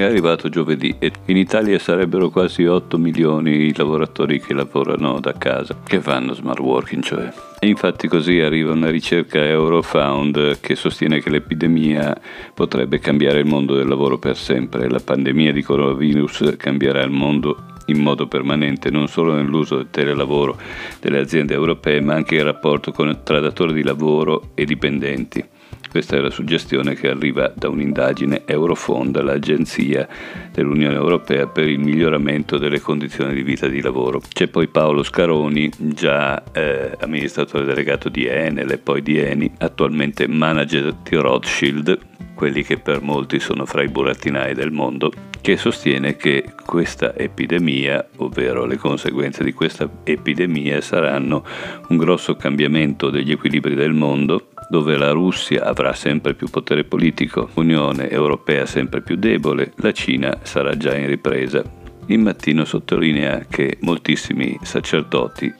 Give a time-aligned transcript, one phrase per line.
[0.00, 5.34] È arrivato giovedì e in Italia sarebbero quasi 8 milioni i lavoratori che lavorano da
[5.34, 7.30] casa, che fanno smart working cioè.
[7.58, 12.18] E infatti così arriva una ricerca Eurofound che sostiene che l'epidemia
[12.54, 14.88] potrebbe cambiare il mondo del lavoro per sempre.
[14.88, 20.58] La pandemia di coronavirus cambierà il mondo in modo permanente non solo nell'uso del telelavoro
[21.00, 25.44] delle aziende europee ma anche il rapporto con, tra datori di lavoro e dipendenti.
[25.90, 30.06] Questa è la suggestione che arriva da un'indagine Eurofonda, l'agenzia
[30.52, 34.20] dell'Unione Europea per il miglioramento delle condizioni di vita di lavoro.
[34.32, 40.28] C'è poi Paolo Scaroni, già eh, amministratore delegato di Enel e poi di Eni, attualmente
[40.28, 41.98] manager di Rothschild,
[42.36, 48.06] quelli che per molti sono fra i burattinai del mondo, che sostiene che questa epidemia,
[48.16, 51.44] ovvero le conseguenze di questa epidemia, saranno
[51.88, 57.48] un grosso cambiamento degli equilibri del mondo dove la Russia avrà sempre più potere politico,
[57.54, 61.62] l'Unione Europea sempre più debole, la Cina sarà già in ripresa.
[62.06, 65.52] Il mattino sottolinea che moltissimi sacerdoti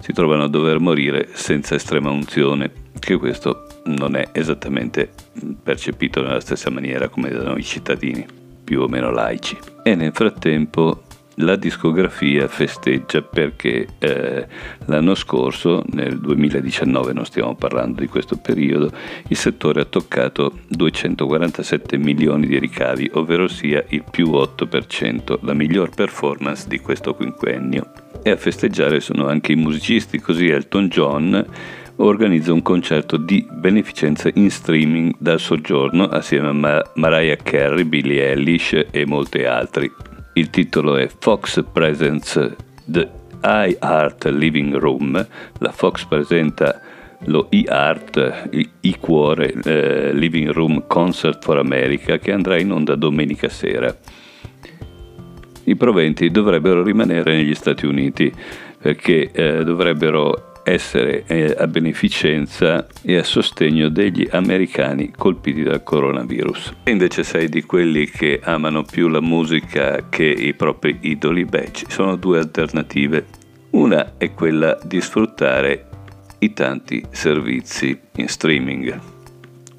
[0.00, 5.10] si trovano a dover morire senza estrema unzione, che questo non è esattamente
[5.62, 8.39] percepito nella stessa maniera come da noi cittadini,
[8.70, 9.58] più o meno laici.
[9.82, 11.02] E nel frattempo
[11.42, 14.46] la discografia festeggia perché eh,
[14.84, 18.92] l'anno scorso, nel 2019, non stiamo parlando di questo periodo,
[19.26, 25.90] il settore ha toccato 247 milioni di ricavi, ovvero sia il più 8%, la miglior
[25.92, 27.90] performance di questo quinquennio.
[28.22, 31.46] E a festeggiare sono anche i musicisti, così Elton John
[32.00, 38.30] organizza un concerto di beneficenza in streaming dal soggiorno assieme a Mar- Mariah Carey, Billie
[38.30, 39.90] Eilish e molti altri.
[40.34, 43.08] Il titolo è Fox Presents The
[43.42, 45.26] iArt Living Room.
[45.58, 46.80] La Fox presenta
[47.24, 48.48] lo iArt,
[48.80, 53.94] i-cuore eh, Living Room Concert for America che andrà in onda domenica sera.
[55.64, 58.32] I proventi dovrebbero rimanere negli Stati Uniti
[58.78, 66.74] perché eh, dovrebbero essere eh, a beneficenza e a sostegno degli americani colpiti dal coronavirus.
[66.84, 71.70] Se invece sei di quelli che amano più la musica che i propri idoli, beh,
[71.72, 73.26] ci sono due alternative.
[73.70, 75.86] Una è quella di sfruttare
[76.38, 79.18] i tanti servizi in streaming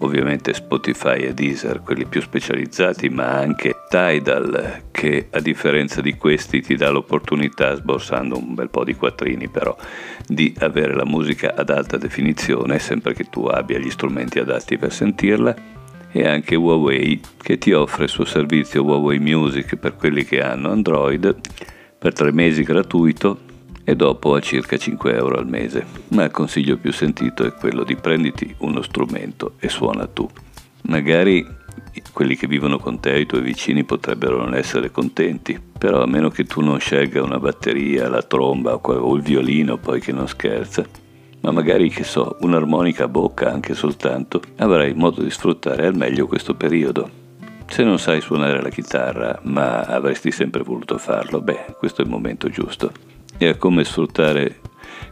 [0.00, 6.60] ovviamente Spotify e Deezer, quelli più specializzati, ma anche Tidal, che a differenza di questi
[6.60, 9.76] ti dà l'opportunità, sborsando un bel po' di quattrini però,
[10.26, 14.92] di avere la musica ad alta definizione, sempre che tu abbia gli strumenti adatti per
[14.92, 15.54] sentirla
[16.12, 20.70] e anche Huawei che ti offre il suo servizio Huawei Music per quelli che hanno
[20.72, 21.36] Android
[21.96, 23.49] per tre mesi gratuito
[23.84, 25.84] e dopo a circa 5 euro al mese.
[26.08, 30.28] Ma il consiglio più sentito è quello di prenditi uno strumento e suona tu.
[30.82, 31.58] Magari
[32.12, 36.28] quelli che vivono con te, i tuoi vicini, potrebbero non essere contenti, però a meno
[36.28, 40.84] che tu non scelga una batteria, la tromba o il violino, poi che non scherza,
[41.40, 46.26] ma magari, che so, un'armonica a bocca anche soltanto, avrai modo di sfruttare al meglio
[46.26, 47.18] questo periodo.
[47.66, 52.10] Se non sai suonare la chitarra, ma avresti sempre voluto farlo, beh, questo è il
[52.10, 52.92] momento giusto
[53.42, 54.60] e a come sfruttare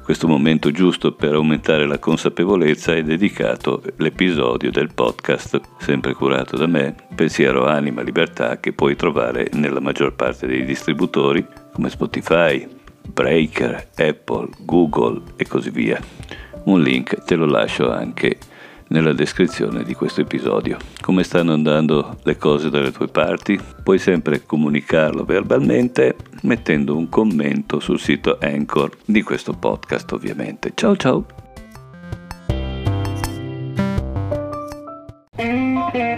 [0.04, 6.66] questo momento giusto per aumentare la consapevolezza è dedicato l'episodio del podcast, sempre curato da
[6.66, 12.68] me, Pensiero Anima Libertà, che puoi trovare nella maggior parte dei distributori come Spotify,
[13.06, 15.98] Breaker, Apple, Google e così via.
[16.64, 18.36] Un link te lo lascio anche
[18.88, 20.76] nella descrizione di questo episodio.
[21.00, 23.58] Come stanno andando le cose dalle tue parti?
[23.82, 30.72] Puoi sempre comunicarlo verbalmente mettendo un commento sul sito Anchor di questo podcast ovviamente.
[30.74, 31.26] Ciao ciao!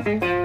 [0.02, 0.39] Thank.